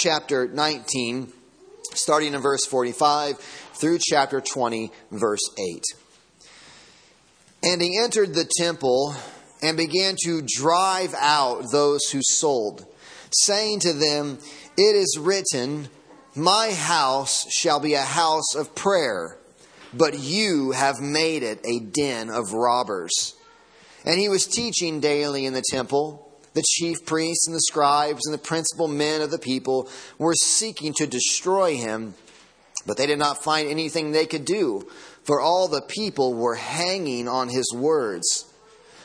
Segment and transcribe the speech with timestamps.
[0.00, 1.30] chapter 19,
[1.92, 3.36] starting in verse 45
[3.74, 5.84] through chapter 20, verse 8.
[7.62, 9.14] And he entered the temple
[9.62, 12.86] and began to drive out those who sold,
[13.30, 14.38] saying to them,
[14.78, 15.88] It is written,
[16.34, 19.36] My house shall be a house of prayer,
[19.92, 23.34] but you have made it a den of robbers.
[24.06, 26.29] And he was teaching daily in the temple.
[26.52, 29.88] The chief priests and the scribes and the principal men of the people
[30.18, 32.14] were seeking to destroy him,
[32.86, 34.88] but they did not find anything they could do,
[35.22, 38.46] for all the people were hanging on his words.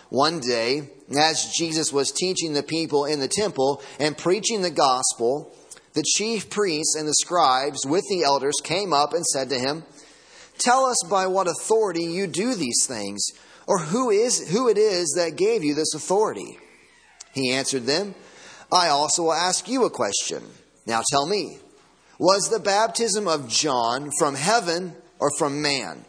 [0.10, 5.54] One day, as Jesus was teaching the people in the temple and preaching the gospel,
[5.94, 9.84] the chief priests and the scribes with the elders came up and said to him,
[10.58, 13.26] Tell us by what authority you do these things,
[13.68, 16.58] or who is who it is that gave you this authority.
[17.36, 18.16] He answered them,
[18.72, 20.42] I also will ask you a question.
[20.88, 21.60] Now tell me,
[22.18, 26.06] was the baptism of John from heaven or from man?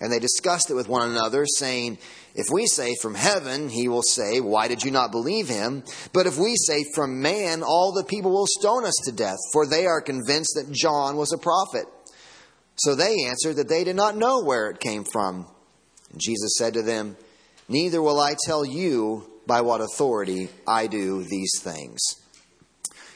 [0.00, 1.98] And they discussed it with one another, saying,
[2.34, 5.84] If we say from heaven, he will say, Why did you not believe him?
[6.12, 9.66] But if we say from man, all the people will stone us to death, for
[9.66, 11.84] they are convinced that John was a prophet.
[12.76, 15.46] So they answered that they did not know where it came from.
[16.10, 17.16] And Jesus said to them,
[17.68, 21.98] Neither will I tell you by what authority I do these things.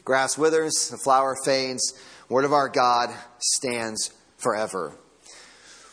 [0.04, 1.94] Grass withers, the flower fades,
[2.28, 4.98] word of our God stands forever.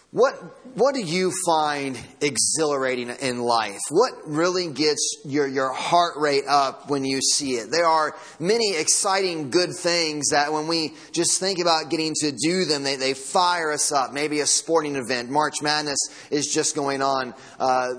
[0.09, 0.33] What,
[0.75, 3.79] what do you find exhilarating in life?
[3.91, 7.69] What really gets your, your heart rate up when you see it?
[7.69, 12.65] There are many exciting good things that when we just think about getting to do
[12.65, 14.11] them, they, they fire us up.
[14.11, 15.29] Maybe a sporting event.
[15.29, 15.99] March Madness
[16.31, 17.35] is just going on.
[17.59, 17.93] Uh,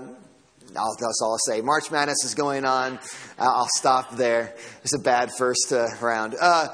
[0.77, 1.61] I'll, that's all I'll say.
[1.61, 2.99] March Madness is going on.
[3.37, 4.55] I'll stop there.
[4.83, 6.35] It's a bad first uh, round.
[6.39, 6.67] Uh,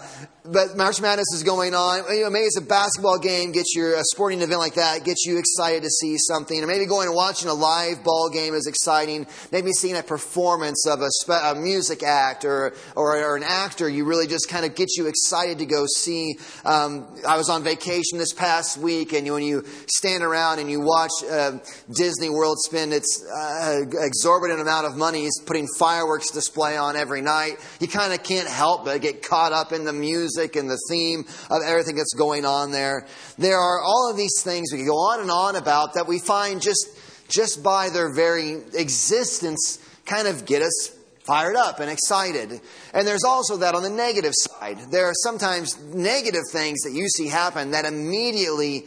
[0.52, 2.04] but March Madness is going on.
[2.16, 5.26] You know, maybe it's a basketball game, gets your a sporting event like that, gets
[5.26, 6.64] you excited to see something.
[6.64, 9.28] Or maybe going and watching a live ball game is exciting.
[9.52, 13.88] Maybe seeing a performance of a, spe- a music act or, or, or an actor,
[13.88, 16.36] you really just kind of get you excited to go see.
[16.66, 20.80] Um, I was on vacation this past week, and when you stand around and you
[20.82, 21.60] watch uh,
[21.92, 27.58] Disney World spend its uh, exorbitant amount of money putting fireworks display on every night,
[27.80, 31.26] you kind of can't help but get caught up in the music and the theme
[31.50, 33.08] of everything that's going on there.
[33.38, 36.20] There are all of these things we can go on and on about that we
[36.20, 36.88] find just,
[37.28, 40.96] just by their very existence kind of get us
[41.30, 42.60] fired up and excited.
[42.94, 44.80] And there's also that on the negative side.
[44.90, 48.86] There are sometimes negative things that you see happen that immediately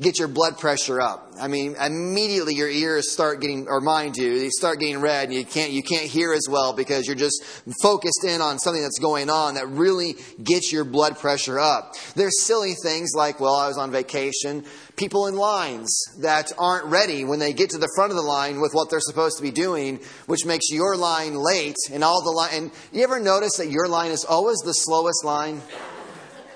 [0.00, 1.32] get your blood pressure up.
[1.38, 5.34] I mean, immediately your ears start getting, or mind you, they start getting red and
[5.34, 7.42] you can't, you can't hear as well because you're just
[7.82, 11.94] focused in on something that's going on that really gets your blood pressure up.
[12.14, 14.64] There's silly things like, well, I was on vacation,
[14.96, 18.60] people in lines that aren't ready when they get to the front of the line
[18.60, 22.30] with what they're supposed to be doing, which makes your line late and all the
[22.30, 25.60] line, and you ever notice that your line is always the slowest line?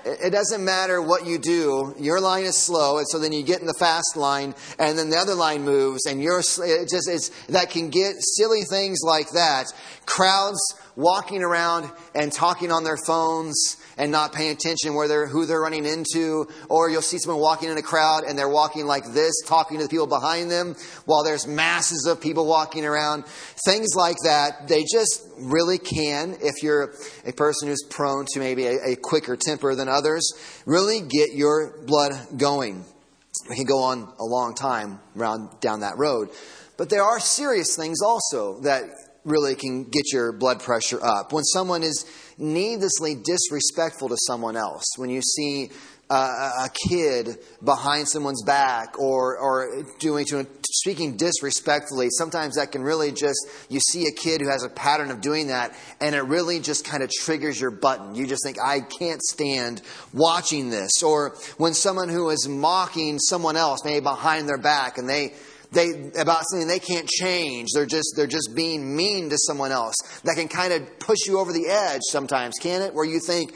[0.07, 1.93] It doesn't matter what you do.
[1.99, 5.09] Your line is slow, and so then you get in the fast line, and then
[5.09, 9.31] the other line moves, and you're it just it's, that can get silly things like
[9.31, 9.65] that.
[10.05, 10.59] Crowds
[10.97, 15.61] walking around and talking on their phones and not paying attention where they're, who they're
[15.61, 16.47] running into.
[16.69, 19.83] Or you'll see someone walking in a crowd and they're walking like this, talking to
[19.83, 20.75] the people behind them
[21.05, 23.25] while there's masses of people walking around.
[23.65, 28.65] Things like that, they just really can, if you're a person who's prone to maybe
[28.65, 30.33] a, a quicker temper than others,
[30.65, 32.83] really get your blood going.
[33.49, 36.29] We can go on a long time around down that road.
[36.75, 38.83] But there are serious things also that
[39.27, 41.33] really can get your blood pressure up.
[41.33, 42.05] When someone is
[42.37, 45.69] needlessly disrespectful to someone else, when you see
[46.09, 52.81] uh, a kid behind someone's back or, or doing to, speaking disrespectfully, sometimes that can
[52.81, 56.21] really just, you see a kid who has a pattern of doing that and it
[56.21, 58.15] really just kind of triggers your button.
[58.15, 59.81] You just think, I can't stand
[60.13, 61.03] watching this.
[61.03, 65.33] Or when someone who is mocking someone else, maybe behind their back, and they,
[65.71, 67.69] they about something they can't change.
[67.73, 69.95] They're just they're just being mean to someone else.
[70.23, 72.93] That can kind of push you over the edge sometimes, can it?
[72.93, 73.53] Where you think,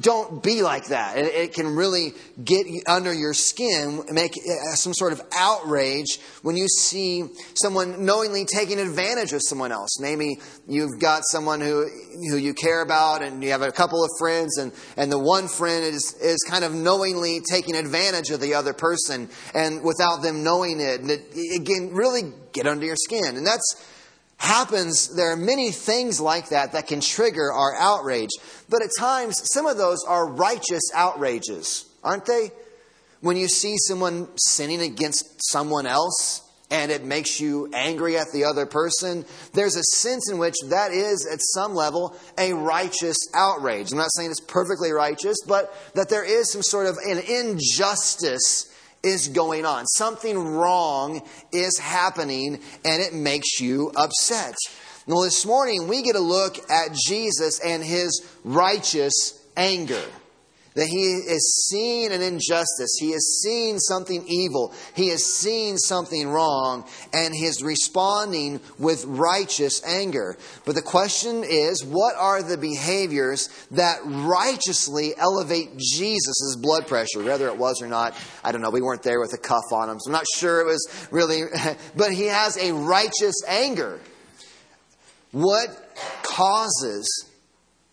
[0.00, 1.16] don't be like that.
[1.16, 6.56] It, it can really get under your skin, make uh, some sort of outrage when
[6.56, 10.00] you see someone knowingly taking advantage of someone else.
[10.00, 11.88] Maybe you've got someone who
[12.28, 15.46] who you care about, and you have a couple of friends, and and the one
[15.46, 20.42] friend is is kind of knowingly taking advantage of the other person, and without them
[20.42, 23.84] knowing it, and it, it can really get under your skin, and that's
[24.38, 28.30] happens, there are many things like that that can trigger our outrage.
[28.68, 32.52] But at times, some of those are righteous outrages, aren't they?
[33.20, 38.44] When you see someone sinning against someone else and it makes you angry at the
[38.44, 39.24] other person,
[39.54, 43.90] there's a sense in which that is, at some level, a righteous outrage.
[43.90, 48.72] I'm not saying it's perfectly righteous, but that there is some sort of an injustice
[49.02, 49.86] is going on.
[49.86, 51.22] Something wrong
[51.52, 54.56] is happening and it makes you upset.
[55.06, 60.04] Well, this morning we get a look at Jesus and his righteous anger
[60.78, 66.28] that he is seeing an injustice, he is seeing something evil, he is seeing something
[66.28, 70.38] wrong, and he is responding with righteous anger.
[70.64, 77.24] But the question is, what are the behaviors that righteously elevate Jesus' blood pressure?
[77.24, 78.14] Whether it was or not,
[78.44, 78.70] I don't know.
[78.70, 81.42] We weren't there with a cuff on him, so I'm not sure it was really,
[81.96, 83.98] but he has a righteous anger.
[85.32, 85.70] What
[86.22, 87.28] causes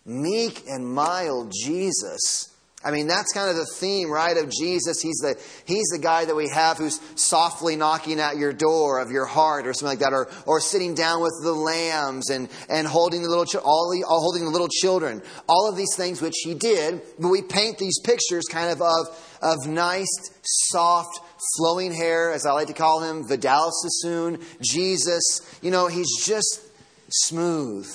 [0.06, 2.52] meek and mild Jesus
[2.86, 5.02] I mean, that's kind of the theme, right, of Jesus.
[5.02, 5.36] He's the,
[5.66, 9.66] he's the guy that we have who's softly knocking at your door of your heart
[9.66, 13.30] or something like that, or, or sitting down with the lambs and, and holding the
[13.30, 15.24] little, all, the, all holding the little children.
[15.50, 19.36] All of these things which he did, but we paint these pictures kind of of,
[19.42, 21.20] of nice, soft,
[21.58, 25.42] flowing hair, as I like to call him, Vidal Sassoon, Jesus.
[25.64, 26.62] You know, he's just
[27.10, 27.88] smooth.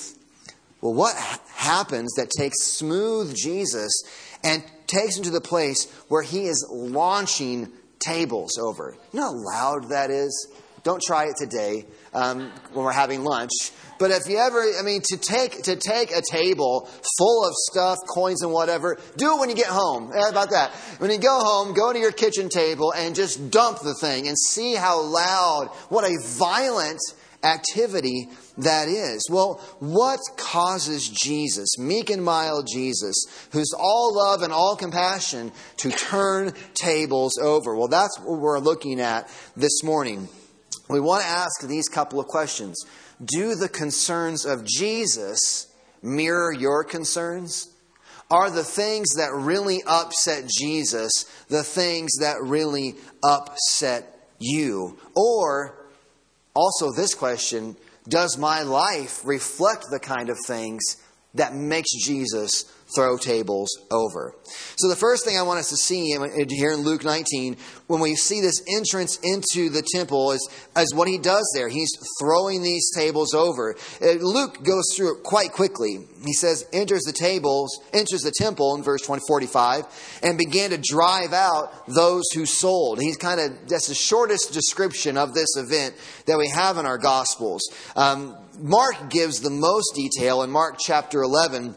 [0.81, 1.15] Well, what
[1.55, 4.03] happens that takes smooth Jesus
[4.43, 8.95] and takes him to the place where he is launching tables over.
[9.13, 10.47] You know how loud that is?
[10.83, 13.51] Don't try it today um, when we're having lunch.
[13.99, 16.89] But if you ever, I mean, to take to take a table
[17.19, 20.11] full of stuff, coins and whatever, do it when you get home.
[20.11, 20.71] How about that?
[20.97, 24.35] When you go home, go to your kitchen table and just dump the thing and
[24.35, 26.99] see how loud, what a violent
[27.43, 28.27] activity
[28.61, 29.27] that is.
[29.29, 35.89] Well, what causes Jesus, meek and mild Jesus, who's all love and all compassion, to
[35.89, 37.75] turn tables over?
[37.75, 40.27] Well, that's what we're looking at this morning.
[40.89, 42.85] We want to ask these couple of questions.
[43.23, 45.67] Do the concerns of Jesus
[46.01, 47.69] mirror your concerns?
[48.29, 54.97] Are the things that really upset Jesus the things that really upset you?
[55.15, 55.77] Or
[56.53, 57.75] also, this question
[58.07, 60.81] does my life reflect the kind of things
[61.33, 62.65] that makes Jesus
[62.95, 64.35] throw tables over.
[64.77, 66.11] So, the first thing I want us to see
[66.49, 67.57] here in Luke 19,
[67.87, 71.69] when we see this entrance into the temple, is, is what he does there.
[71.69, 73.75] He's throwing these tables over.
[74.01, 75.99] Uh, Luke goes through it quite quickly.
[76.25, 80.77] He says, enters the tables, enters the temple in verse 20, 45, and began to
[80.77, 83.01] drive out those who sold.
[83.01, 85.95] He's kind of, that's the shortest description of this event
[86.27, 87.61] that we have in our Gospels.
[87.95, 91.75] Um, Mark gives the most detail in Mark chapter 11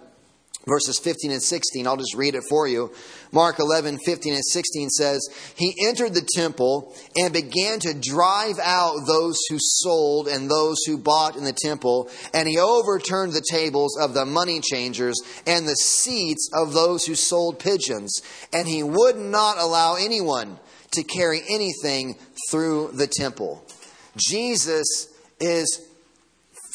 [0.66, 1.86] verses 15 and 16.
[1.86, 2.92] I'll just read it for you.
[3.32, 9.06] Mark 11, 15 and 16 says, He entered the temple and began to drive out
[9.06, 13.98] those who sold and those who bought in the temple, and he overturned the tables
[14.00, 15.16] of the money changers
[15.46, 18.22] and the seats of those who sold pigeons,
[18.52, 20.58] and he would not allow anyone
[20.92, 22.16] to carry anything
[22.50, 23.64] through the temple.
[24.16, 25.08] Jesus
[25.40, 25.80] is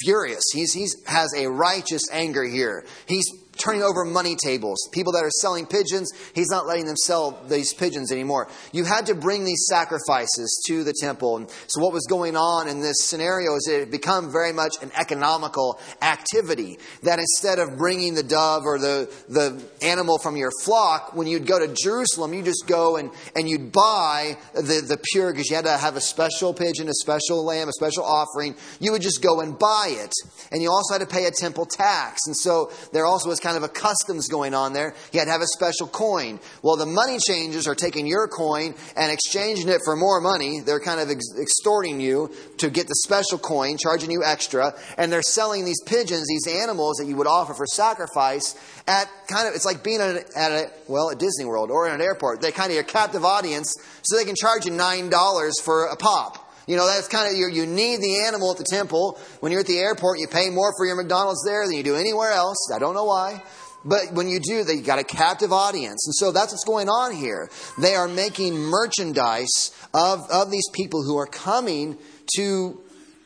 [0.04, 0.44] furious.
[0.54, 2.86] He's, he's has a righteous anger here.
[3.08, 4.90] He's turning over money tables.
[4.92, 8.48] People that are selling pigeons, he's not letting them sell these pigeons anymore.
[8.72, 11.38] You had to bring these sacrifices to the temple.
[11.38, 14.76] And so what was going on in this scenario is it had become very much
[14.82, 16.80] an economical activity.
[17.04, 21.46] That instead of bringing the dove or the, the animal from your flock, when you'd
[21.46, 25.56] go to Jerusalem, you just go and, and you'd buy the, the pure, because you
[25.56, 28.56] had to have a special pigeon, a special lamb, a special offering.
[28.80, 30.14] You would just go and buy it.
[30.52, 32.22] And you also had to pay a temple tax.
[32.26, 34.94] And so there also was kind of a customs going on there.
[35.12, 36.40] He had to have a special coin.
[36.64, 40.62] Well, the money changers are taking your coin and exchanging it for more money.
[40.62, 45.12] They're kind of ex- extorting you to get the special coin, charging you extra, and
[45.12, 48.56] they're selling these pigeons, these animals that you would offer for sacrifice
[48.88, 51.88] at kind of, it's like being at a, at a well, at Disney World or
[51.88, 52.42] in an airport.
[52.42, 56.49] They kind of, your captive audience, so they can charge you $9 for a pop.
[56.70, 59.18] You know, that's kind of, you need the animal at the temple.
[59.40, 61.96] When you're at the airport, you pay more for your McDonald's there than you do
[61.96, 62.70] anywhere else.
[62.72, 63.42] I don't know why.
[63.84, 66.06] But when you do, they got a captive audience.
[66.06, 67.50] And so that's what's going on here.
[67.80, 71.98] They are making merchandise of, of these people who are coming
[72.36, 72.80] to,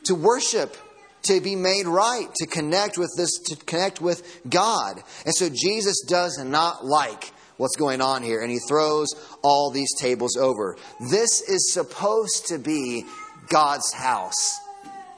[0.06, 0.78] to worship,
[1.24, 5.04] to be made right, to connect with this, to connect with God.
[5.26, 9.10] And so Jesus does not like what's going on here, and he throws
[9.44, 10.78] all these tables over.
[11.12, 13.06] This is supposed to be
[13.54, 14.60] God's house.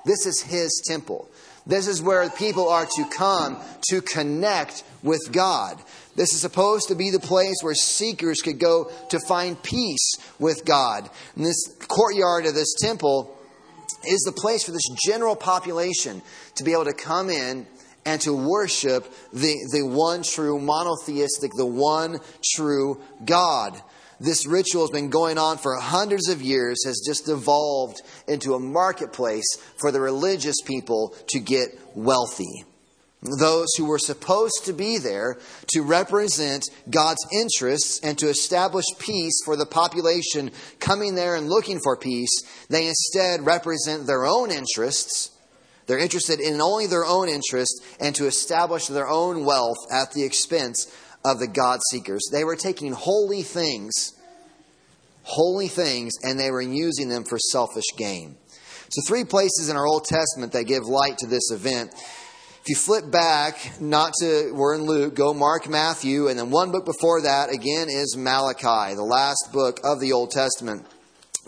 [0.04, 1.30] This is His temple.
[1.66, 3.58] This is where people are to come
[3.90, 5.82] to connect with God.
[6.16, 10.66] This is supposed to be the place where seekers could go to find peace with
[10.66, 11.10] God.
[11.36, 13.36] And this courtyard of this temple
[14.08, 16.22] is the place for this general population
[16.56, 17.66] to be able to come in
[18.06, 22.20] and to worship the, the one true monotheistic, the one
[22.54, 23.82] true God.
[24.20, 28.60] This ritual has been going on for hundreds of years, has just evolved into a
[28.60, 32.64] marketplace for the religious people to get wealthy
[33.40, 35.38] those who were supposed to be there
[35.74, 41.80] to represent God's interests and to establish peace for the population coming there and looking
[41.80, 45.32] for peace, they instead represent their own interests.
[45.88, 50.24] They're interested in only their own interests and to establish their own wealth at the
[50.24, 50.92] expense
[51.26, 52.22] of the God seekers.
[52.32, 54.14] They were taking holy things,
[55.24, 58.38] holy things, and they were using them for selfish gain.
[58.90, 61.92] So, three places in our Old Testament that give light to this event.
[61.94, 66.72] If you flip back, not to, we're in Luke, go Mark, Matthew, and then one
[66.72, 70.86] book before that, again, is Malachi, the last book of the Old Testament.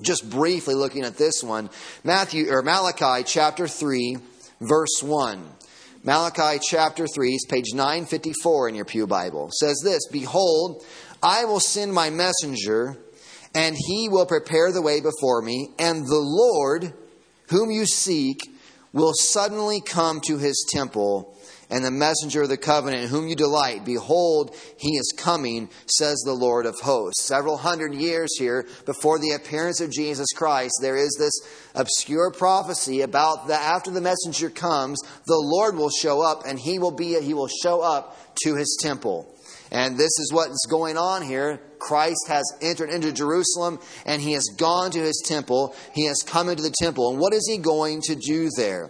[0.02, 1.72] Just briefly looking at this one,
[2.04, 4.18] Matthew, or Malachi chapter 3,
[4.62, 5.57] verse 1.
[6.08, 9.50] Malachi chapter 3 is page 954 in your Pew Bible.
[9.52, 10.86] Says this Behold,
[11.22, 12.96] I will send my messenger,
[13.54, 16.94] and he will prepare the way before me, and the Lord,
[17.50, 18.40] whom you seek,
[18.98, 21.34] will suddenly come to his temple,
[21.70, 26.18] and the messenger of the covenant in whom you delight, behold, he is coming, says
[26.26, 27.26] the Lord of hosts.
[27.26, 31.34] Several hundred years here before the appearance of Jesus Christ, there is this
[31.76, 36.80] obscure prophecy about that after the messenger comes, the Lord will show up and he
[36.80, 39.28] will be he will show up to his temple.
[39.70, 41.60] And this is what is going on here.
[41.80, 45.76] Christ has entered into Jerusalem and he has gone to his temple.
[45.94, 47.12] He has come into the temple.
[47.12, 48.90] And what is he going to do there?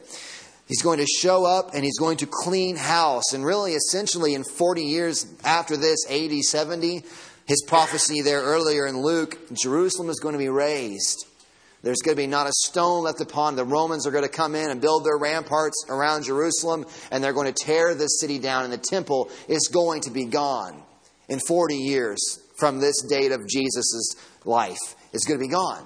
[0.67, 3.34] He's going to show up and he's going to clean house.
[3.34, 7.03] And really, essentially, in 40 years after this, 80, 70,
[7.48, 11.25] his prophecy there earlier in Luke, Jerusalem is going to be razed.
[11.84, 13.56] There's going to be not a stone left upon.
[13.56, 17.34] The Romans are going to come in and build their ramparts around Jerusalem, and they're
[17.34, 20.84] going to tear this city down, and the temple is going to be gone
[21.29, 24.96] in 40 years from this date of Jesus' life.
[25.14, 25.86] is going to be gone.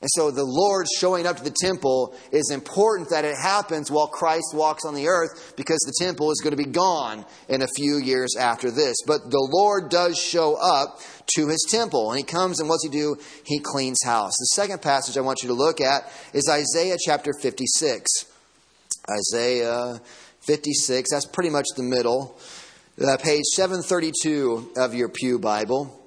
[0.00, 4.06] And so the Lord showing up to the temple is important that it happens while
[4.06, 7.66] Christ walks on the earth because the temple is going to be gone in a
[7.76, 8.96] few years after this.
[9.06, 11.00] But the Lord does show up
[11.36, 13.16] to his temple and he comes and what's he do?
[13.44, 14.32] He cleans house.
[14.38, 18.06] The second passage I want you to look at is Isaiah chapter 56.
[19.08, 20.00] Isaiah
[20.46, 22.38] 56, that's pretty much the middle.
[23.02, 26.05] Uh, page 732 of your Pew Bible.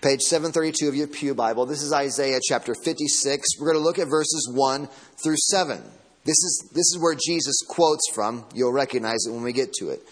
[0.00, 1.66] Page 732 of your Pew Bible.
[1.66, 3.58] This is Isaiah chapter 56.
[3.58, 4.88] We're going to look at verses 1
[5.20, 5.82] through 7.
[6.24, 8.44] This is, this is where Jesus quotes from.
[8.54, 10.06] You'll recognize it when we get to it.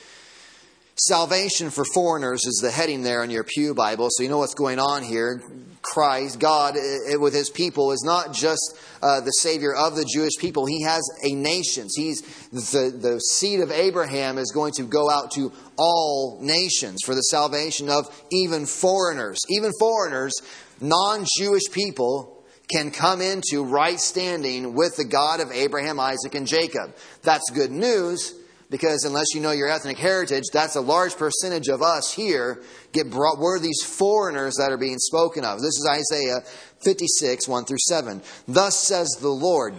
[0.99, 4.55] Salvation for foreigners is the heading there in your Pew Bible, so you know what's
[4.55, 5.43] going on here.
[5.83, 6.75] Christ, God,
[7.21, 10.65] with his people, is not just uh, the Savior of the Jewish people.
[10.65, 11.89] He has a nation.
[11.95, 17.15] He's the, the seed of Abraham is going to go out to all nations for
[17.15, 19.39] the salvation of even foreigners.
[19.51, 20.33] Even foreigners,
[20.81, 26.47] non Jewish people, can come into right standing with the God of Abraham, Isaac, and
[26.47, 26.97] Jacob.
[27.23, 28.35] That's good news
[28.71, 33.11] because unless you know your ethnic heritage, that's a large percentage of us here get
[33.11, 33.39] brought.
[33.39, 35.59] We're these foreigners that are being spoken of.
[35.61, 36.41] This is Isaiah
[36.81, 38.23] 56, 1 through 7.
[38.49, 39.75] Thus says the Lord.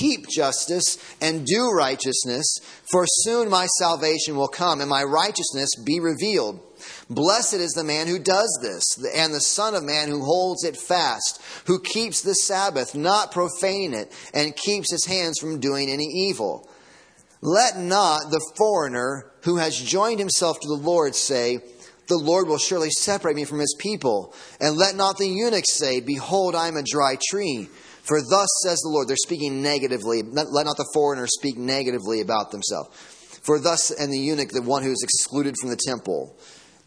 [0.00, 2.58] Keep justice and do righteousness,
[2.90, 6.60] for soon my salvation will come and my righteousness be revealed.
[7.08, 8.82] Blessed is the man who does this,
[9.14, 13.94] and the Son of Man who holds it fast, who keeps the Sabbath, not profaning
[13.94, 16.68] it, and keeps his hands from doing any evil.
[17.44, 21.58] Let not the foreigner who has joined himself to the Lord say,
[22.08, 24.34] The Lord will surely separate me from his people.
[24.60, 27.68] And let not the eunuch say, Behold, I am a dry tree.
[28.02, 29.08] For thus says the Lord.
[29.08, 30.22] They're speaking negatively.
[30.22, 32.96] Let not the foreigner speak negatively about themselves.
[33.42, 36.38] For thus, and the eunuch, the one who is excluded from the temple.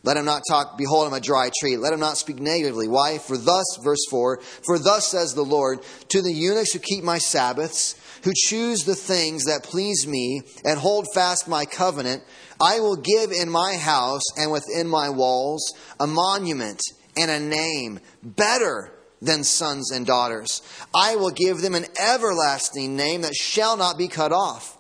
[0.01, 1.77] Let him not talk, behold, I'm a dry tree.
[1.77, 2.87] Let him not speak negatively.
[2.87, 3.19] Why?
[3.19, 7.19] For thus, verse 4, for thus says the Lord, to the eunuchs who keep my
[7.19, 7.95] Sabbaths,
[8.27, 12.21] who choose the things that please me and hold fast my covenant,
[12.59, 16.81] I will give in my house and within my walls a monument
[17.15, 18.91] and a name better
[19.21, 20.61] than sons and daughters.
[20.93, 24.77] I will give them an everlasting name that shall not be cut off.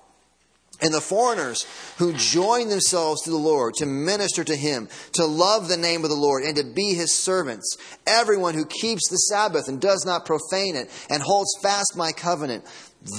[0.79, 1.65] and the foreigners
[1.97, 6.09] who join themselves to the Lord to minister to him, to love the name of
[6.09, 7.77] the Lord, and to be his servants.
[8.05, 12.63] Everyone who keeps the Sabbath and does not profane it, and holds fast my covenant,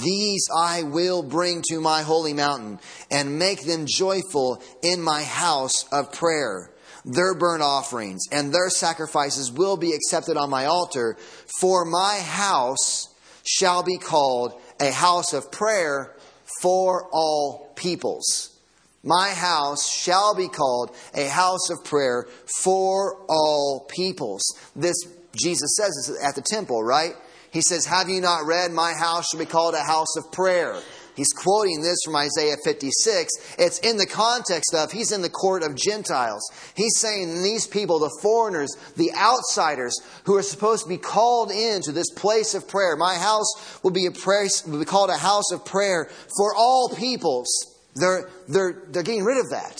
[0.03, 2.79] these I will bring to my holy mountain,
[3.11, 6.71] and make them joyful in my house of prayer.
[7.05, 11.17] Their burnt offerings and their sacrifices will be accepted on my altar,
[11.59, 16.15] for my house shall be called a house of prayer
[16.61, 18.55] for all peoples.
[19.03, 22.27] My house shall be called a house of prayer
[22.61, 24.43] for all peoples.
[24.75, 24.97] This,
[25.41, 27.13] Jesus says this at the temple, right?
[27.51, 30.79] He says, Have you not read, My house shall be called a house of prayer?
[31.19, 33.33] He's quoting this from Isaiah 56.
[33.57, 36.49] It's in the context of he's in the court of Gentiles.
[36.75, 41.91] He's saying these people, the foreigners, the outsiders who are supposed to be called into
[41.91, 45.51] this place of prayer, my house will be a place, will be called a house
[45.51, 47.49] of prayer for all peoples.
[47.95, 49.77] They're, they're, they're getting rid of that.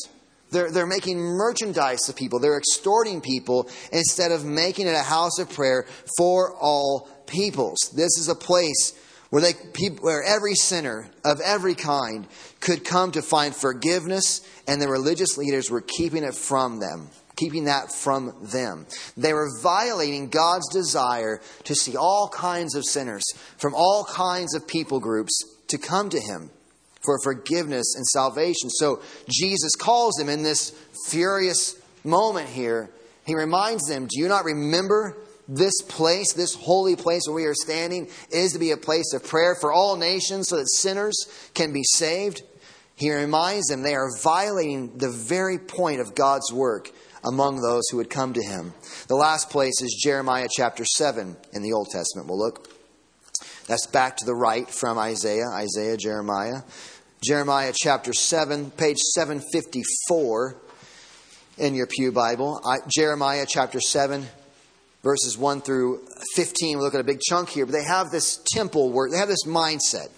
[0.51, 2.39] They're, they're making merchandise of people.
[2.39, 5.85] They're extorting people instead of making it a house of prayer
[6.17, 7.77] for all peoples.
[7.95, 8.93] This is a place
[9.29, 9.53] where, they,
[10.01, 12.27] where every sinner of every kind
[12.59, 17.65] could come to find forgiveness, and the religious leaders were keeping it from them, keeping
[17.65, 18.87] that from them.
[19.15, 23.23] They were violating God's desire to see all kinds of sinners
[23.57, 26.49] from all kinds of people groups to come to Him
[27.01, 28.69] for forgiveness and salvation.
[28.69, 30.71] So Jesus calls them in this
[31.07, 32.89] furious moment here.
[33.25, 35.15] He reminds them, Do you not remember
[35.49, 39.25] this place, this holy place where we are standing, is to be a place of
[39.25, 41.25] prayer for all nations so that sinners
[41.55, 42.43] can be saved.
[42.95, 46.91] He reminds them they are violating the very point of God's work
[47.23, 48.73] among those who would come to him.
[49.07, 52.27] The last place is Jeremiah chapter 7 in the Old Testament.
[52.27, 52.69] We'll look.
[53.67, 56.61] That's back to the right from Isaiah, Isaiah, Jeremiah.
[57.21, 60.55] Jeremiah chapter 7, page 754
[61.57, 62.61] in your Pew Bible.
[62.87, 64.25] Jeremiah chapter 7,
[65.03, 66.77] verses 1 through 15.
[66.77, 69.27] We look at a big chunk here, but they have this temple work, they have
[69.27, 70.09] this mindset.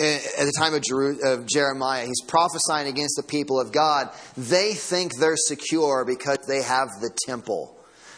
[0.00, 0.82] At the time of,
[1.22, 4.10] of Jeremiah, he's prophesying against the people of God.
[4.36, 7.76] They think they're secure because they have the temple.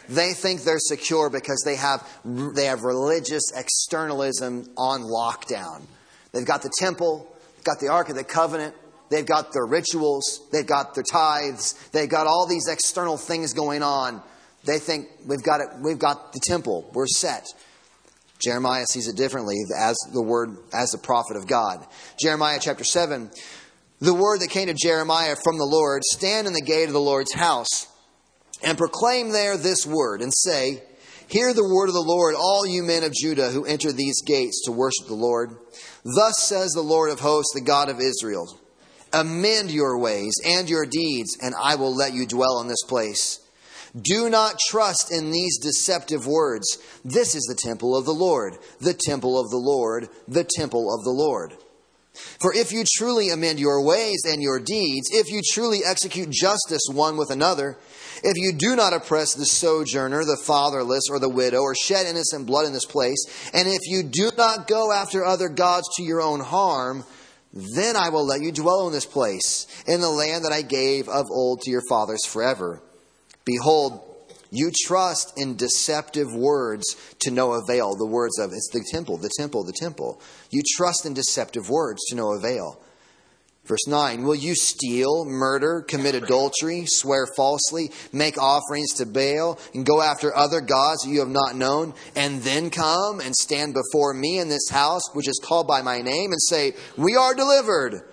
[0.09, 5.83] They think they're secure because they have, they have religious externalism on lockdown.
[6.31, 7.31] They've got the temple,
[7.63, 8.73] got the Ark of the Covenant,
[9.09, 13.83] they've got their rituals, they've got their tithes, they've got all these external things going
[13.83, 14.23] on
[14.65, 17.45] they think we've got it, we've got the temple, we're set.
[18.43, 21.85] Jeremiah sees it differently as the word, as the prophet of God.
[22.19, 23.31] Jeremiah chapter 7,
[23.99, 26.99] the word that came to Jeremiah from the Lord stand in the gate of the
[26.99, 27.87] Lord's house
[28.63, 30.83] and proclaim there this word and say,
[31.27, 34.63] Hear the word of the Lord, all you men of Judah who enter these gates
[34.65, 35.55] to worship the Lord.
[36.03, 38.59] Thus says the Lord of hosts, the God of Israel
[39.13, 43.39] Amend your ways and your deeds, and I will let you dwell in this place.
[43.99, 46.77] Do not trust in these deceptive words.
[47.05, 51.03] This is the temple of the Lord, the temple of the Lord, the temple of
[51.03, 51.53] the Lord.
[52.39, 56.81] For if you truly amend your ways and your deeds, if you truly execute justice
[56.91, 57.77] one with another,
[58.23, 62.47] if you do not oppress the sojourner, the fatherless, or the widow, or shed innocent
[62.47, 66.21] blood in this place, and if you do not go after other gods to your
[66.21, 67.03] own harm,
[67.75, 71.07] then I will let you dwell in this place, in the land that I gave
[71.07, 72.81] of old to your fathers forever.
[73.45, 74.01] Behold,
[74.51, 77.95] you trust in deceptive words to no avail.
[77.95, 80.21] The words of it's the temple, the temple, the temple.
[80.51, 82.81] You trust in deceptive words to no avail.
[83.65, 89.85] Verse 9 Will you steal, murder, commit adultery, swear falsely, make offerings to Baal, and
[89.85, 94.13] go after other gods that you have not known, and then come and stand before
[94.13, 98.03] me in this house, which is called by my name, and say, We are delivered,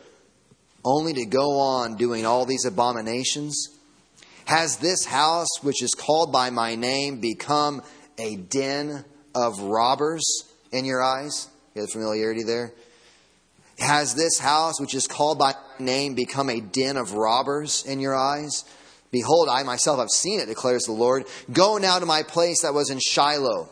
[0.84, 3.68] only to go on doing all these abominations?
[4.44, 7.82] Has this house, which is called by my name, become
[8.18, 10.24] a den of robbers
[10.72, 11.48] in your eyes?
[11.74, 12.72] You have familiarity there?
[13.78, 18.14] Has this house, which is called by name, become a den of robbers in your
[18.14, 18.64] eyes?
[19.10, 21.24] Behold, I myself have seen it, declares the Lord.
[21.52, 23.68] Go now to my place that was in Shiloh,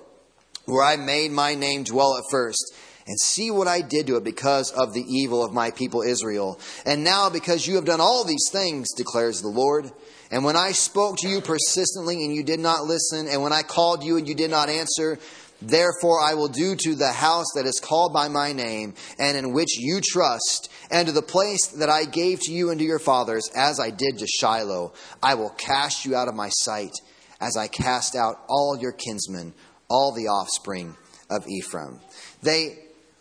[0.66, 2.74] where I made my name dwell at first,
[3.06, 6.61] and see what I did to it because of the evil of my people Israel.
[6.85, 9.90] And now, because you have done all these things, declares the Lord,
[10.31, 13.62] and when I spoke to you persistently and you did not listen, and when I
[13.62, 15.19] called you and you did not answer,
[15.61, 19.53] therefore I will do to the house that is called by my name and in
[19.53, 22.99] which you trust, and to the place that I gave to you and to your
[22.99, 24.93] fathers, as I did to Shiloh.
[25.23, 26.93] I will cast you out of my sight,
[27.40, 29.53] as I cast out all your kinsmen,
[29.88, 30.97] all the offspring
[31.29, 32.01] of Ephraim.
[32.43, 32.79] They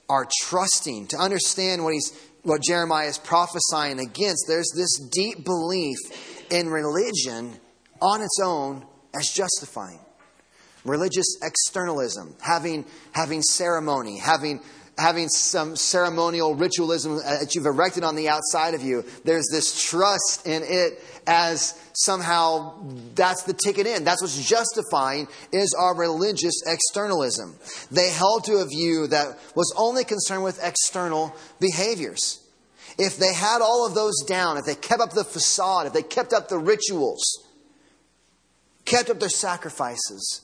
[0.08, 2.12] are trusting to understand what he's
[2.44, 4.46] what Jeremiah is prophesying against.
[4.48, 5.98] There's this deep belief
[6.52, 7.60] in religion
[8.02, 10.00] on its own as justifying.
[10.86, 14.62] Religious externalism, having, having ceremony, having,
[14.98, 19.04] having some ceremonial ritualism that you've erected on the outside of you.
[19.26, 22.80] There's this trust in it as somehow
[23.14, 24.04] that's the ticket in.
[24.04, 27.58] That's what's justifying is our religious externalism.
[27.92, 32.40] They held to a view that was only concerned with external behaviors.
[33.02, 36.04] If they had all of those down, if they kept up the facade, if they
[36.04, 37.22] kept up the rituals,
[38.84, 40.42] kept up their sacrifices,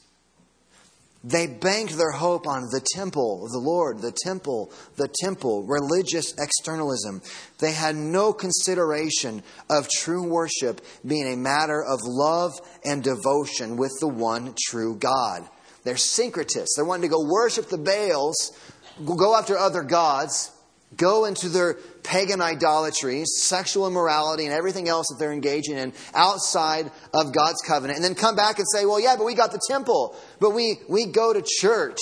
[1.22, 6.34] they banked their hope on the temple of the Lord, the temple, the temple, religious
[6.38, 7.22] externalism.
[7.60, 12.54] They had no consideration of true worship being a matter of love
[12.86, 15.44] and devotion with the one true God.
[15.84, 16.78] They're syncretists.
[16.78, 18.58] They wanted to go worship the Baals,
[19.04, 20.52] go after other gods,
[20.96, 26.92] go into their pagan idolatries, sexual immorality, and everything else that they're engaging in outside
[27.14, 29.62] of God's covenant, and then come back and say, well, yeah, but we got the
[29.68, 32.00] temple, but we, we go to church.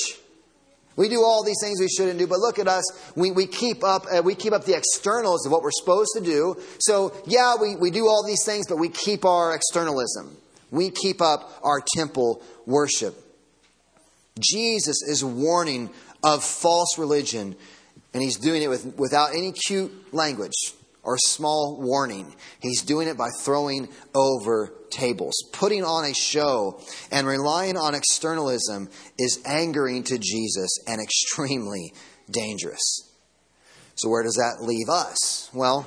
[0.95, 2.83] We do all these things we shouldn't do, but look at us.
[3.15, 6.21] We, we, keep up, uh, we keep up the externals of what we're supposed to
[6.21, 6.55] do.
[6.79, 10.37] So, yeah, we, we do all these things, but we keep our externalism.
[10.69, 13.15] We keep up our temple worship.
[14.39, 15.89] Jesus is warning
[16.23, 17.55] of false religion
[18.13, 20.73] and he's doing it with, without any cute language
[21.03, 22.33] or small warning.
[22.59, 25.33] He's doing it by throwing over tables.
[25.51, 26.79] Putting on a show
[27.11, 31.93] and relying on externalism is angering to Jesus and extremely
[32.29, 33.09] dangerous.
[33.95, 35.49] So, where does that leave us?
[35.53, 35.85] Well,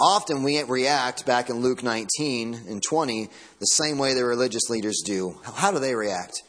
[0.00, 5.02] often we react back in Luke 19 and 20 the same way the religious leaders
[5.04, 5.38] do.
[5.44, 6.42] How do they react?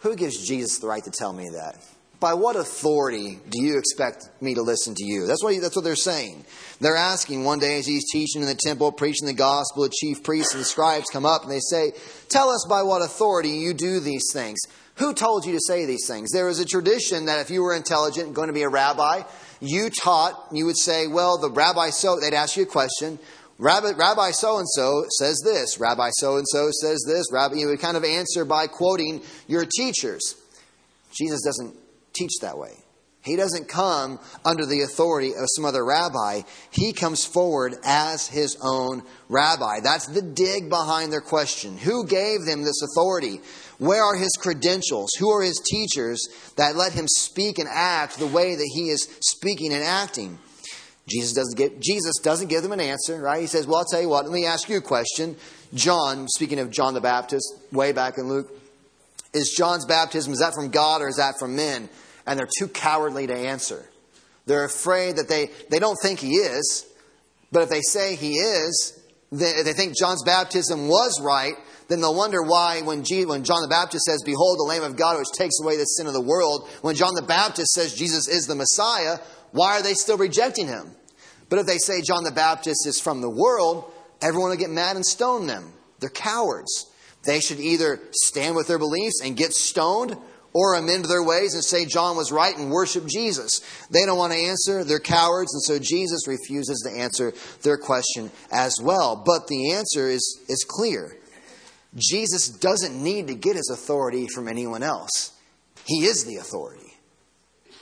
[0.00, 1.76] Who gives Jesus the right to tell me that?
[2.24, 5.26] By what authority do you expect me to listen to you?
[5.26, 6.46] That's what, that's what they're saying.
[6.80, 10.24] They're asking one day as he's teaching in the temple, preaching the gospel, the chief
[10.24, 11.92] priests and scribes come up and they say,
[12.30, 14.58] Tell us by what authority you do these things.
[14.94, 16.30] Who told you to say these things?
[16.30, 19.24] There was a tradition that if you were intelligent going to be a rabbi,
[19.60, 23.18] you taught, you would say, Well, the rabbi so, they'd ask you a question.
[23.58, 25.78] Rabbi so and so says this.
[25.78, 27.26] Rabbi so and so says this.
[27.30, 30.36] Rabbi, you would kind of answer by quoting your teachers.
[31.12, 31.83] Jesus doesn't
[32.14, 32.72] teach that way.
[33.24, 36.42] He doesn't come under the authority of some other rabbi.
[36.70, 39.80] He comes forward as his own rabbi.
[39.82, 41.78] That's the dig behind their question.
[41.78, 43.40] Who gave them this authority?
[43.78, 45.10] Where are his credentials?
[45.18, 49.08] Who are his teachers that let him speak and act the way that he is
[49.22, 50.38] speaking and acting?
[51.08, 53.40] Jesus doesn't give, Jesus doesn't give them an answer, right?
[53.40, 55.36] He says, Well, I'll tell you what, let me ask you a question.
[55.72, 58.50] John, speaking of John the Baptist, way back in Luke,
[59.32, 61.88] is John's baptism, is that from God or is that from men?
[62.26, 63.88] And they're too cowardly to answer.
[64.46, 66.86] They're afraid that they, they don't think he is,
[67.50, 69.00] but if they say he is,
[69.32, 71.54] they, they think John's baptism was right,
[71.88, 74.96] then they'll wonder why when, Jesus, when John the Baptist says, Behold the Lamb of
[74.96, 78.28] God which takes away the sin of the world, when John the Baptist says Jesus
[78.28, 79.18] is the Messiah,
[79.52, 80.90] why are they still rejecting him?
[81.48, 84.96] But if they say John the Baptist is from the world, everyone will get mad
[84.96, 85.72] and stone them.
[86.00, 86.86] They're cowards.
[87.24, 90.16] They should either stand with their beliefs and get stoned,
[90.54, 93.60] or amend their ways and say John was right and worship Jesus.
[93.90, 94.84] They don't want to answer.
[94.84, 99.22] They're cowards, and so Jesus refuses to answer their question as well.
[99.26, 101.16] But the answer is, is clear.
[101.96, 105.32] Jesus doesn't need to get his authority from anyone else.
[105.84, 106.83] He is the authority.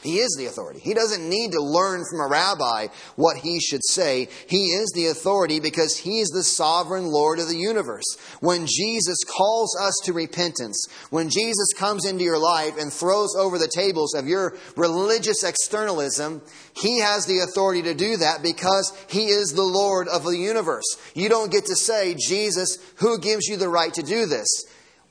[0.03, 0.81] He is the authority.
[0.81, 4.29] He doesn't need to learn from a rabbi what he should say.
[4.49, 8.17] He is the authority because he is the sovereign Lord of the universe.
[8.41, 13.59] When Jesus calls us to repentance, when Jesus comes into your life and throws over
[13.59, 16.43] the tables of your religious externalism,
[16.75, 20.97] he has the authority to do that because he is the Lord of the universe.
[21.15, 24.49] You don't get to say, Jesus, who gives you the right to do this?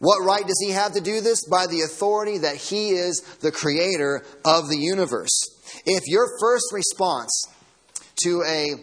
[0.02, 1.46] What right does he have to do this?
[1.46, 5.30] By the authority that he is the creator of the universe.
[5.86, 7.46] If your first response
[8.24, 8.74] to a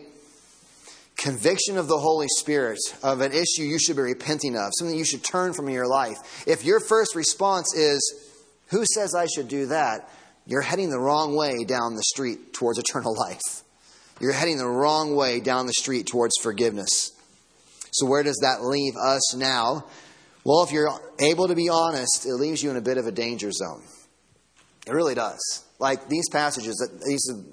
[1.16, 5.04] conviction of the Holy Spirit of an issue you should be repenting of, something you
[5.04, 8.00] should turn from in your life, if your first response is,
[8.68, 10.08] Who says I should do that?
[10.46, 13.64] You're heading the wrong way down the street towards eternal life.
[14.20, 17.10] You're heading the wrong way down the street towards forgiveness.
[17.90, 19.84] So, where does that leave us now?
[20.48, 20.88] Well, if you're
[21.20, 23.82] able to be honest, it leaves you in a bit of a danger zone.
[24.86, 25.66] It really does.
[25.78, 27.44] Like these passages, these are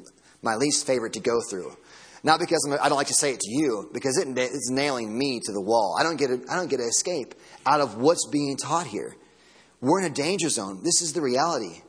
[0.42, 1.76] my least favorite to go through.
[2.24, 4.70] Not because I'm, I do not like to say it to you, because it, it's
[4.70, 5.98] nailing me to the wall.
[6.00, 9.18] I don't get I don't get to escape out of what's being taught here.
[9.82, 10.80] We're in a danger zone.
[10.82, 11.82] This is the reality.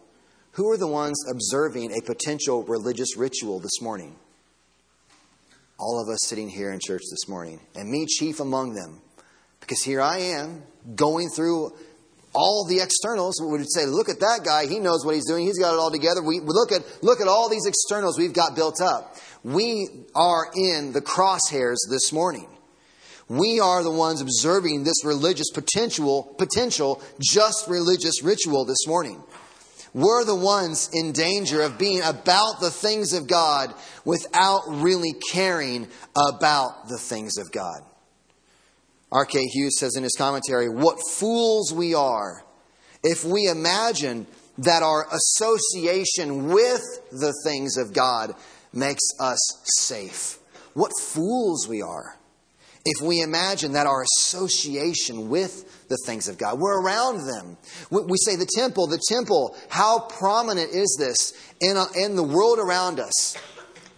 [0.55, 4.17] Who are the ones observing a potential religious ritual this morning?
[5.79, 9.03] All of us sitting here in church this morning, and me chief among them.
[9.61, 10.63] Because here I am
[10.95, 11.73] going through
[12.35, 13.41] all the externals.
[13.41, 14.67] We would say, look at that guy.
[14.67, 15.45] He knows what he's doing.
[15.47, 16.23] He's got it all together.
[16.23, 19.17] We look at, look at all these externals we've got built up.
[19.43, 22.49] We are in the crosshairs this morning.
[23.29, 29.23] We are the ones observing this religious potential, potential just religious ritual this morning.
[29.95, 35.89] We're the ones in danger of being about the things of God without really caring
[36.15, 37.81] about the things of God.
[39.13, 39.45] R.K.
[39.47, 42.45] Hughes says in his commentary, What fools we are
[43.03, 44.27] if we imagine
[44.59, 48.35] that our association with the things of God
[48.73, 50.39] makes us safe.
[50.75, 52.17] What fools we are
[52.89, 57.57] if we imagine that our association with the things of God, we're around them.
[57.91, 63.01] We say the temple, the temple, how prominent is this in, in the world around
[63.01, 63.37] us?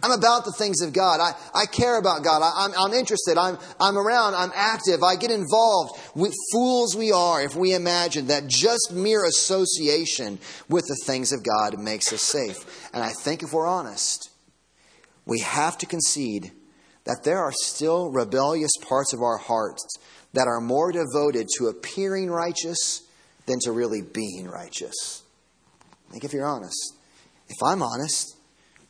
[0.01, 1.19] I'm about the things of God.
[1.19, 2.41] I, I care about God.
[2.41, 3.37] I, am I'm, I'm interested.
[3.37, 4.33] I'm, I'm around.
[4.33, 5.03] I'm active.
[5.03, 5.99] I get involved.
[6.15, 11.43] We, fools we are if we imagine that just mere association with the things of
[11.43, 12.89] God makes us safe.
[12.93, 14.29] And I think if we're honest,
[15.25, 16.51] we have to concede
[17.03, 19.83] that there are still rebellious parts of our hearts
[20.33, 23.03] that are more devoted to appearing righteous
[23.47, 25.23] than to really being righteous.
[26.07, 26.93] I think if you're honest.
[27.49, 28.35] If I'm honest,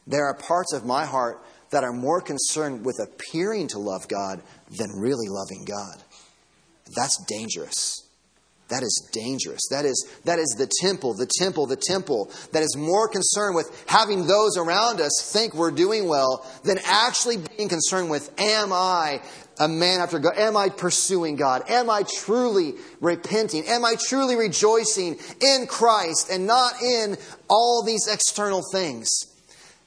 [0.10, 4.41] there are parts of my heart that are more concerned with appearing to love God
[4.78, 6.04] than really loving God.
[6.95, 8.06] That's dangerous.
[8.69, 9.62] That is dangerous.
[9.69, 13.84] That is, that is the temple, the temple, the temple that is more concerned with
[13.88, 19.22] having those around us think we're doing well than actually being concerned with, am I
[19.60, 20.38] a man after God?
[20.38, 21.63] Am I pursuing God?
[21.67, 23.65] Am I truly repenting?
[23.67, 27.17] Am I truly rejoicing in Christ and not in
[27.50, 29.29] all these external things?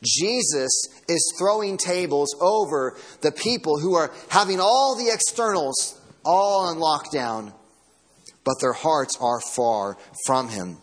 [0.03, 6.77] Jesus is throwing tables over the people who are having all the externals all on
[6.79, 7.53] lockdown
[8.45, 10.79] but their hearts are far from him.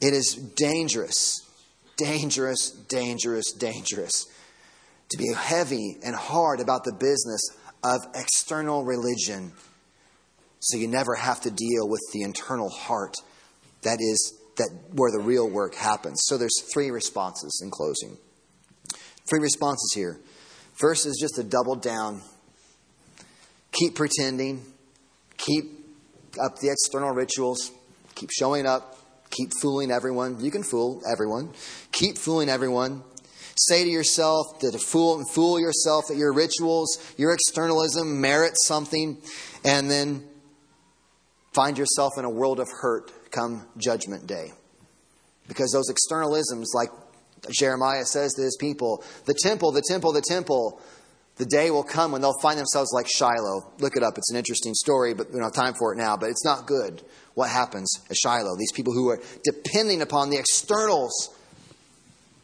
[0.00, 1.48] It is dangerous,
[1.96, 4.26] dangerous, dangerous, dangerous
[5.10, 7.42] to be heavy and hard about the business
[7.84, 9.52] of external religion
[10.60, 13.16] so you never have to deal with the internal heart
[13.82, 16.22] that is that where the real work happens.
[16.26, 18.16] So there's three responses in closing.
[19.26, 20.20] Three responses here.
[20.74, 22.22] First is just to double down.
[23.72, 24.62] Keep pretending.
[25.36, 25.82] Keep
[26.40, 27.72] up the external rituals,
[28.14, 28.98] keep showing up,
[29.30, 30.40] keep fooling everyone.
[30.40, 31.52] You can fool everyone.
[31.92, 33.02] Keep fooling everyone.
[33.56, 39.18] Say to yourself that to fool fool yourself that your rituals, your externalism merits something,
[39.64, 40.26] and then
[41.52, 44.52] find yourself in a world of hurt come judgment day.
[45.48, 46.88] Because those externalisms, like
[47.50, 50.80] Jeremiah says to his people, the temple, the temple, the temple,
[51.36, 53.72] the day will come when they'll find themselves like Shiloh.
[53.78, 54.18] Look it up.
[54.18, 56.16] It's an interesting story, but we don't have time for it now.
[56.16, 57.02] But it's not good
[57.34, 58.56] what happens at Shiloh.
[58.58, 61.34] These people who are depending upon the externals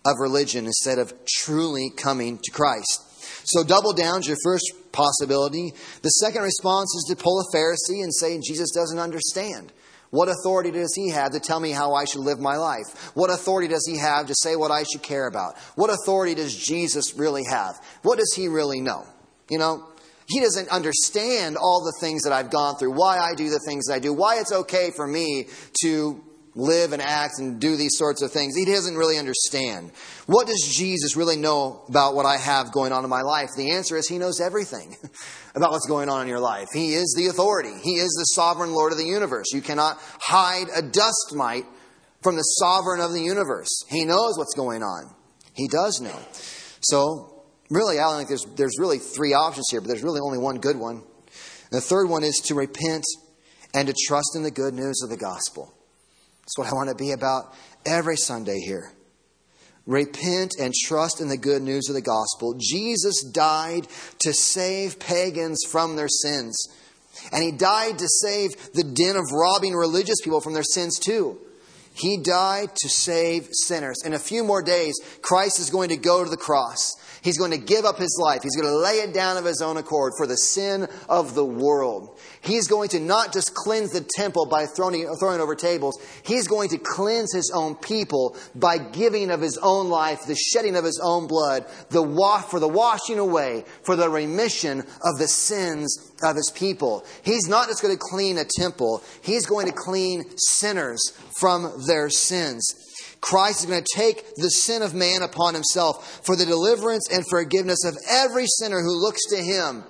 [0.04, 3.04] of religion instead of truly coming to Christ.
[3.44, 5.72] So double down is your first possibility.
[6.02, 9.72] The second response is to pull a Pharisee and say Jesus doesn't understand.
[10.10, 13.10] What authority does he have to tell me how I should live my life?
[13.14, 15.58] What authority does he have to say what I should care about?
[15.74, 17.74] What authority does Jesus really have?
[18.02, 19.04] What does he really know?
[19.50, 19.86] You know,
[20.28, 23.86] he doesn't understand all the things that I've gone through, why I do the things
[23.86, 25.46] that I do, why it's okay for me
[25.82, 26.22] to
[26.54, 28.56] live and act and do these sorts of things.
[28.56, 29.92] He doesn't really understand.
[30.26, 33.50] What does Jesus really know about what I have going on in my life?
[33.56, 34.96] The answer is he knows everything
[35.58, 36.68] about what's going on in your life.
[36.72, 37.74] He is the authority.
[37.82, 39.46] He is the sovereign Lord of the universe.
[39.52, 41.64] You cannot hide a dust mite
[42.22, 43.84] from the sovereign of the universe.
[43.88, 45.14] He knows what's going on.
[45.54, 46.18] He does know.
[46.80, 50.38] So, really, I don't think there's, there's really three options here, but there's really only
[50.38, 50.96] one good one.
[50.96, 51.04] And
[51.72, 53.04] the third one is to repent
[53.74, 55.74] and to trust in the good news of the gospel.
[56.40, 58.92] That's what I want to be about every Sunday here.
[59.88, 62.54] Repent and trust in the good news of the gospel.
[62.58, 63.86] Jesus died
[64.18, 66.62] to save pagans from their sins.
[67.32, 71.38] And he died to save the den of robbing religious people from their sins too.
[71.94, 73.96] He died to save sinners.
[74.04, 76.92] In a few more days, Christ is going to go to the cross.
[77.22, 78.42] He's going to give up his life.
[78.42, 81.44] He's going to lay it down of his own accord for the sin of the
[81.44, 82.18] world.
[82.40, 86.68] He's going to not just cleanse the temple by throwing, throwing over tables, he's going
[86.70, 91.00] to cleanse his own people by giving of his own life, the shedding of his
[91.02, 96.36] own blood, the wa- for the washing away, for the remission of the sins of
[96.36, 97.04] his people.
[97.22, 102.10] He's not just going to clean a temple, he's going to clean sinners from their
[102.10, 102.87] sins.
[103.20, 107.24] Christ is going to take the sin of man upon himself for the deliverance and
[107.28, 109.84] forgiveness of every sinner who looks to him.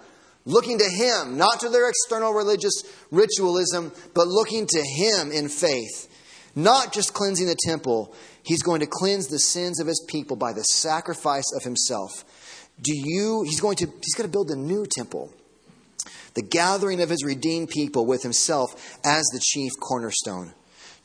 [0.45, 6.09] Looking to him, not to their external religious ritualism, but looking to him in faith.
[6.55, 10.55] Not just cleansing the temple, he's going to cleanse the sins of his people by
[10.55, 12.25] the sacrifice of himself.
[12.81, 15.33] Do you, he's going to, he's going to build a new temple
[16.35, 20.55] the gathering of his redeemed people with himself as the chief cornerstone.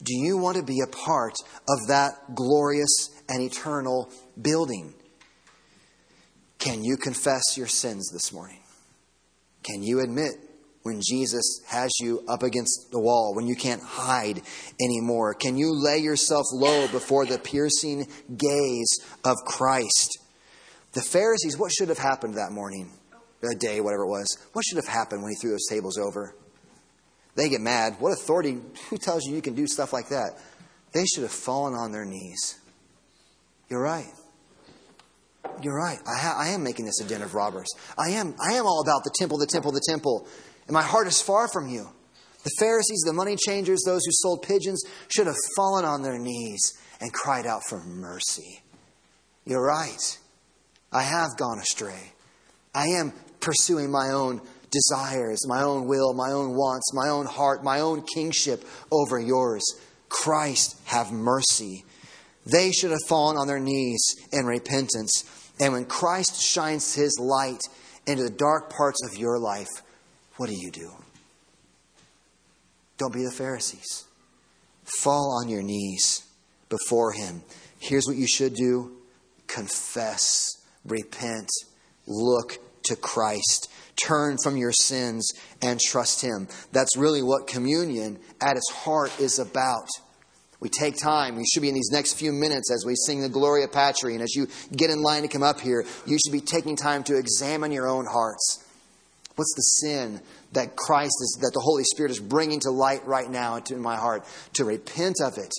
[0.03, 1.33] Do you want to be a part
[1.69, 4.09] of that glorious and eternal
[4.41, 4.93] building?
[6.59, 8.59] Can you confess your sins this morning?
[9.63, 10.33] Can you admit
[10.81, 14.41] when Jesus has you up against the wall, when you can't hide
[14.81, 15.33] anymore?
[15.33, 20.19] Can you lay yourself low before the piercing gaze of Christ?
[20.91, 22.91] The Pharisees, what should have happened that morning?
[23.51, 24.37] a day, whatever it was.
[24.53, 26.35] What should have happened when he threw those tables over?
[27.35, 27.95] They get mad.
[27.99, 28.59] What authority?
[28.89, 30.39] Who tells you you can do stuff like that?
[30.93, 32.59] They should have fallen on their knees.
[33.69, 34.11] You're right.
[35.61, 35.97] You're right.
[36.07, 37.67] I, ha- I am making this a den of robbers.
[37.97, 38.35] I am.
[38.39, 40.27] I am all about the temple, the temple, the temple.
[40.67, 41.89] And my heart is far from you.
[42.43, 46.73] The Pharisees, the money changers, those who sold pigeons, should have fallen on their knees
[46.99, 48.61] and cried out for mercy.
[49.45, 50.19] You're right.
[50.91, 52.13] I have gone astray.
[52.75, 54.41] I am pursuing my own
[54.73, 59.63] desires, my own will, my own wants, my own heart, my own kingship over yours.
[60.09, 61.85] Christ, have mercy.
[62.45, 65.23] They should have fallen on their knees in repentance.
[65.59, 67.61] And when Christ shines his light
[68.05, 69.69] into the dark parts of your life,
[70.37, 70.91] what do you do?
[72.97, 74.05] Don't be the Pharisees.
[74.83, 76.25] Fall on your knees
[76.69, 77.43] before him.
[77.79, 78.91] Here's what you should do
[79.47, 80.47] confess,
[80.85, 81.49] repent,
[82.07, 83.69] look to Christ.
[83.95, 86.47] Turn from your sins and trust Him.
[86.71, 89.87] That's really what communion at its heart is about.
[90.59, 91.35] We take time.
[91.35, 94.23] We should be in these next few minutes as we sing the Gloria Patri, and
[94.23, 97.17] as you get in line to come up here, you should be taking time to
[97.17, 98.63] examine your own hearts.
[99.35, 100.21] What's the sin
[100.53, 103.97] that Christ is, that the Holy Spirit is bringing to light right now into my
[103.97, 104.25] heart?
[104.53, 105.51] To repent of it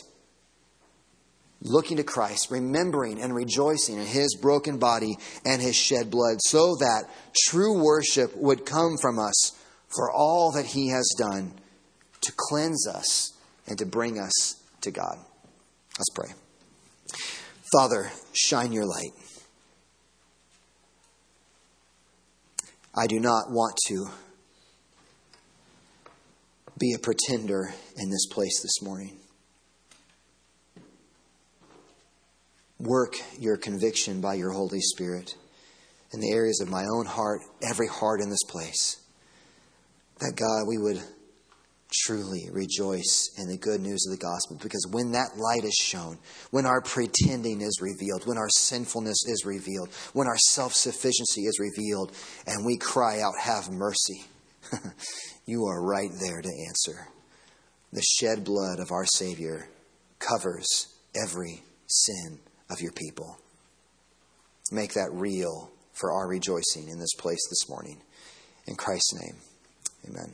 [1.65, 6.77] looking to Christ, remembering and rejoicing in his broken body and his shed blood, so
[6.77, 7.05] that
[7.47, 9.53] true worship would come from us
[9.89, 11.55] for all that he has done
[12.21, 13.33] to cleanse us
[13.67, 15.17] and to bring us to God.
[15.99, 16.31] Let's pray.
[17.73, 19.13] Father, shine your light.
[22.95, 24.07] I do not want to
[26.79, 29.19] be a pretender in this place this morning.
[32.85, 35.35] Work your conviction by your Holy Spirit
[36.13, 39.01] in the areas of my own heart, every heart in this place.
[40.21, 41.03] That God, we would
[42.03, 46.19] truly rejoice in the good news of the gospel because when that light is shown,
[46.51, 51.59] when our pretending is revealed, when our sinfulness is revealed, when our self sufficiency is
[51.59, 52.13] revealed,
[52.47, 54.25] and we cry out, Have mercy,
[55.47, 57.09] you are right there to answer.
[57.93, 59.69] The shed blood of our Savior
[60.19, 63.39] covers every sin of your people.
[64.73, 68.01] Make that real for our rejoicing in this place this morning.
[68.67, 69.37] In Christ's name,
[70.09, 70.33] amen.